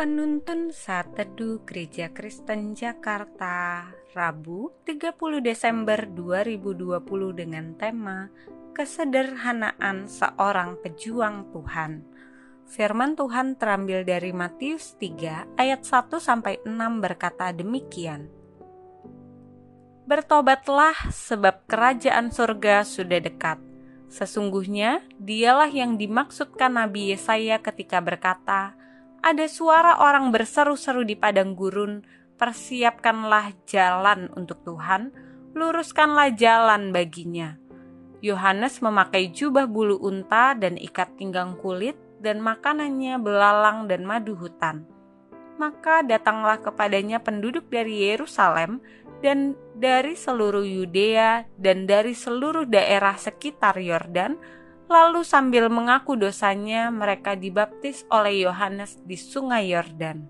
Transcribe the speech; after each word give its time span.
Penuntun 0.00 0.72
Saat 0.72 1.12
Teduh 1.12 1.60
Gereja 1.68 2.08
Kristen 2.08 2.72
Jakarta 2.72 3.84
Rabu 4.16 4.72
30 4.88 5.12
Desember 5.44 6.08
2020 6.08 7.04
dengan 7.36 7.76
tema 7.76 8.32
Kesederhanaan 8.72 10.08
Seorang 10.08 10.80
Pejuang 10.80 11.52
Tuhan. 11.52 12.00
Firman 12.64 13.12
Tuhan 13.12 13.60
terambil 13.60 14.08
dari 14.08 14.32
Matius 14.32 14.96
3 14.96 15.60
ayat 15.60 15.84
1 15.84 16.16
sampai 16.16 16.64
6 16.64 16.72
berkata 17.04 17.52
demikian. 17.52 18.32
Bertobatlah 20.08 21.12
sebab 21.12 21.68
kerajaan 21.68 22.32
surga 22.32 22.88
sudah 22.88 23.20
dekat. 23.20 23.60
Sesungguhnya 24.08 25.04
dialah 25.20 25.68
yang 25.68 26.00
dimaksudkan 26.00 26.72
Nabi 26.72 27.12
Yesaya 27.12 27.60
ketika 27.60 28.00
berkata, 28.00 28.79
ada 29.20 29.46
suara 29.46 30.00
orang 30.00 30.32
berseru-seru 30.32 31.04
di 31.04 31.16
padang 31.16 31.52
gurun, 31.52 32.04
persiapkanlah 32.40 33.52
jalan 33.68 34.32
untuk 34.32 34.64
Tuhan, 34.64 35.12
luruskanlah 35.52 36.32
jalan 36.36 36.88
baginya. 36.88 37.60
Yohanes 38.20 38.84
memakai 38.84 39.32
jubah 39.32 39.64
bulu 39.64 39.96
unta 40.00 40.52
dan 40.56 40.76
ikat 40.76 41.16
pinggang 41.16 41.56
kulit, 41.60 41.96
dan 42.20 42.40
makanannya 42.44 43.16
belalang 43.16 43.88
dan 43.88 44.04
madu 44.04 44.36
hutan. 44.36 44.84
Maka 45.56 46.04
datanglah 46.04 46.60
kepadanya 46.60 47.20
penduduk 47.20 47.68
dari 47.72 48.12
Yerusalem 48.12 48.80
dan 49.24 49.56
dari 49.76 50.16
seluruh 50.16 50.64
Yudea 50.64 51.48
dan 51.56 51.84
dari 51.88 52.12
seluruh 52.16 52.68
daerah 52.68 53.16
sekitar 53.16 53.76
Yordan, 53.80 54.36
Lalu 54.90 55.22
sambil 55.22 55.70
mengaku 55.70 56.18
dosanya, 56.18 56.90
mereka 56.90 57.38
dibaptis 57.38 58.02
oleh 58.10 58.42
Yohanes 58.42 58.98
di 59.06 59.14
Sungai 59.14 59.70
Yordan. 59.70 60.26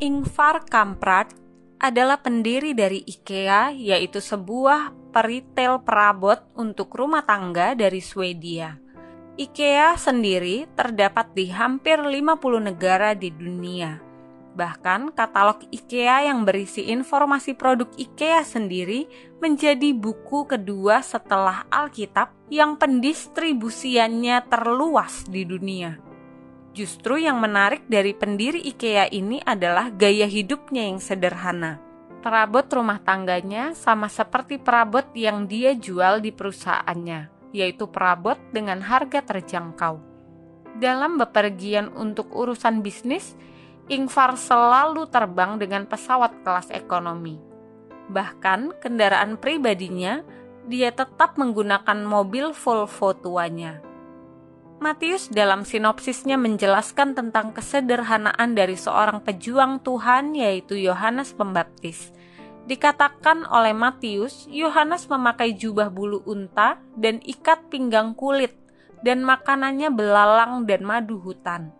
Ingvar 0.00 0.64
Kamprad 0.64 1.36
adalah 1.76 2.16
pendiri 2.16 2.72
dari 2.72 3.04
IKEA, 3.04 3.76
yaitu 3.76 4.24
sebuah 4.24 5.12
peritel 5.12 5.84
perabot 5.84 6.40
untuk 6.56 6.96
rumah 6.96 7.20
tangga 7.28 7.76
dari 7.76 8.00
Swedia. 8.00 8.80
IKEA 9.36 10.00
sendiri 10.00 10.64
terdapat 10.72 11.36
di 11.36 11.52
hampir 11.52 12.00
50 12.00 12.72
negara 12.72 13.12
di 13.12 13.28
dunia. 13.28 14.07
Bahkan 14.58 15.14
katalog 15.14 15.62
IKEA 15.70 16.26
yang 16.34 16.42
berisi 16.42 16.90
informasi 16.90 17.54
produk 17.54 17.86
IKEA 17.94 18.42
sendiri 18.42 19.06
menjadi 19.38 19.94
buku 19.94 20.50
kedua 20.50 20.98
setelah 20.98 21.62
Alkitab 21.70 22.34
yang 22.50 22.74
pendistribusiannya 22.74 24.50
terluas 24.50 25.30
di 25.30 25.46
dunia. 25.46 26.02
Justru 26.74 27.22
yang 27.22 27.38
menarik 27.38 27.86
dari 27.86 28.18
pendiri 28.18 28.58
IKEA 28.66 29.06
ini 29.14 29.38
adalah 29.46 29.94
gaya 29.94 30.26
hidupnya 30.26 30.90
yang 30.90 30.98
sederhana. 30.98 31.78
Perabot 32.18 32.66
rumah 32.66 32.98
tangganya 32.98 33.78
sama 33.78 34.10
seperti 34.10 34.58
perabot 34.58 35.06
yang 35.14 35.46
dia 35.46 35.78
jual 35.78 36.18
di 36.18 36.34
perusahaannya, 36.34 37.54
yaitu 37.54 37.86
perabot 37.86 38.34
dengan 38.50 38.82
harga 38.82 39.22
terjangkau. 39.22 40.02
Dalam 40.82 41.14
bepergian 41.14 41.94
untuk 41.94 42.34
urusan 42.34 42.82
bisnis, 42.82 43.38
Ingvar 43.88 44.36
selalu 44.36 45.08
terbang 45.08 45.56
dengan 45.56 45.88
pesawat 45.88 46.44
kelas 46.44 46.68
ekonomi. 46.76 47.40
Bahkan 48.12 48.84
kendaraan 48.84 49.40
pribadinya, 49.40 50.20
dia 50.68 50.92
tetap 50.92 51.40
menggunakan 51.40 52.04
mobil 52.04 52.52
Volvo 52.52 53.16
tuanya. 53.16 53.80
Matius 54.84 55.32
dalam 55.32 55.64
sinopsisnya 55.64 56.36
menjelaskan 56.36 57.16
tentang 57.16 57.56
kesederhanaan 57.56 58.52
dari 58.52 58.76
seorang 58.76 59.24
pejuang 59.24 59.80
Tuhan 59.80 60.36
yaitu 60.36 60.76
Yohanes 60.76 61.32
Pembaptis. 61.32 62.12
Dikatakan 62.68 63.48
oleh 63.48 63.72
Matius, 63.72 64.44
Yohanes 64.52 65.08
memakai 65.08 65.56
jubah 65.56 65.88
bulu 65.88 66.20
unta 66.28 66.76
dan 66.92 67.24
ikat 67.24 67.72
pinggang 67.72 68.12
kulit 68.12 68.52
dan 69.00 69.24
makanannya 69.24 69.88
belalang 69.88 70.68
dan 70.68 70.84
madu 70.84 71.16
hutan 71.24 71.72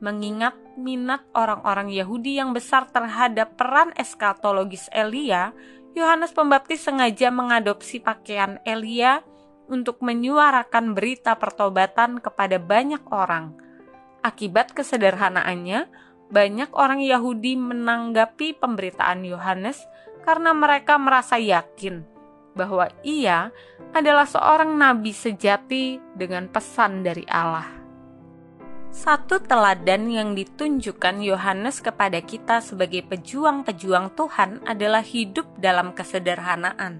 mengingat 0.00 0.56
minat 0.80 1.20
orang-orang 1.36 1.92
Yahudi 1.92 2.40
yang 2.40 2.56
besar 2.56 2.88
terhadap 2.88 3.60
peran 3.60 3.92
eskatologis 3.94 4.88
Elia, 4.90 5.52
Yohanes 5.92 6.32
Pembaptis 6.32 6.82
sengaja 6.86 7.28
mengadopsi 7.28 8.00
pakaian 8.00 8.56
Elia 8.64 9.20
untuk 9.70 10.02
menyuarakan 10.02 10.96
berita 10.96 11.38
pertobatan 11.38 12.18
kepada 12.18 12.58
banyak 12.58 13.04
orang. 13.12 13.54
Akibat 14.24 14.74
kesederhanaannya, 14.74 15.86
banyak 16.30 16.70
orang 16.74 17.02
Yahudi 17.02 17.54
menanggapi 17.58 18.58
pemberitaan 18.58 19.26
Yohanes 19.26 19.78
karena 20.22 20.54
mereka 20.54 21.00
merasa 21.00 21.40
yakin 21.40 22.06
bahwa 22.54 22.90
ia 23.06 23.50
adalah 23.94 24.26
seorang 24.26 24.74
nabi 24.76 25.14
sejati 25.14 25.98
dengan 26.14 26.50
pesan 26.50 27.02
dari 27.02 27.26
Allah. 27.26 27.79
Satu 28.90 29.38
teladan 29.38 30.10
yang 30.10 30.34
ditunjukkan 30.34 31.22
Yohanes 31.22 31.78
kepada 31.78 32.18
kita 32.18 32.58
sebagai 32.58 33.06
pejuang-pejuang 33.06 34.18
Tuhan 34.18 34.66
adalah 34.66 35.06
hidup 35.06 35.46
dalam 35.62 35.94
kesederhanaan. 35.94 36.98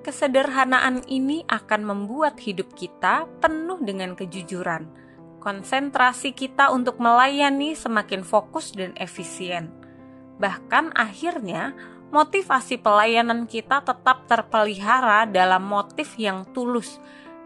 Kesederhanaan 0.00 1.04
ini 1.04 1.44
akan 1.44 1.84
membuat 1.84 2.40
hidup 2.40 2.72
kita 2.72 3.28
penuh 3.44 3.76
dengan 3.84 4.16
kejujuran. 4.16 4.88
Konsentrasi 5.44 6.32
kita 6.32 6.72
untuk 6.72 6.96
melayani 7.04 7.76
semakin 7.76 8.24
fokus 8.24 8.72
dan 8.72 8.96
efisien. 8.96 9.68
Bahkan 10.40 10.96
akhirnya, 10.96 11.76
motivasi 12.16 12.80
pelayanan 12.80 13.44
kita 13.44 13.84
tetap 13.84 14.24
terpelihara 14.24 15.28
dalam 15.28 15.68
motif 15.68 16.16
yang 16.16 16.48
tulus 16.56 16.96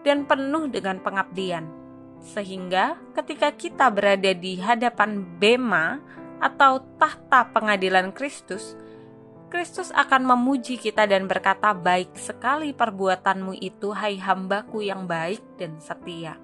dan 0.07 0.31
penuh 0.31 0.71
dengan 0.71 1.03
pengabdian 1.03 1.80
sehingga 2.21 3.01
ketika 3.17 3.51
kita 3.57 3.89
berada 3.89 4.31
di 4.37 4.61
hadapan 4.61 5.25
bema 5.41 5.99
atau 6.41 6.85
tahta 7.01 7.49
pengadilan 7.53 8.13
Kristus, 8.13 8.77
Kristus 9.51 9.91
akan 9.91 10.31
memuji 10.31 10.79
kita 10.79 11.11
dan 11.11 11.27
berkata, 11.27 11.75
"Baik 11.75 12.15
sekali 12.15 12.71
perbuatanmu 12.71 13.59
itu, 13.59 13.91
hai 13.91 14.15
hambaku 14.21 14.87
yang 14.87 15.11
baik 15.11 15.43
dan 15.59 15.83
setia." 15.83 16.39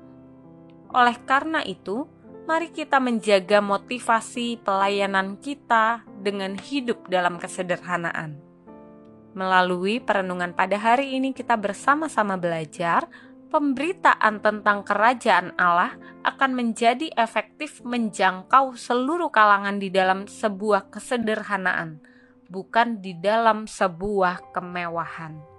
Oleh 0.91 1.15
karena 1.23 1.63
itu, 1.63 2.11
mari 2.51 2.75
kita 2.75 2.99
menjaga 2.99 3.63
motivasi 3.63 4.59
pelayanan 4.59 5.39
kita 5.39 6.03
dengan 6.19 6.59
hidup 6.59 7.07
dalam 7.07 7.39
kesederhanaan. 7.39 8.43
Melalui 9.37 10.03
perenungan 10.03 10.57
pada 10.57 10.75
hari 10.75 11.15
ini, 11.15 11.31
kita 11.31 11.55
bersama-sama 11.55 12.35
belajar 12.35 13.07
pemberitaan 13.49 14.45
tentang 14.45 14.85
kerajaan 14.85 15.57
Allah 15.57 15.97
akan 16.27 16.53
menjadi 16.53 17.11
efektif 17.17 17.81
menjangkau 17.87 18.75
seluruh 18.75 19.33
kalangan 19.33 19.81
di 19.81 19.89
dalam 19.89 20.29
sebuah 20.29 20.93
kesederhanaan, 20.93 22.03
bukan 22.51 23.01
di 23.01 23.17
dalam 23.17 23.65
sebuah 23.65 24.53
kemewahan. 24.53 25.56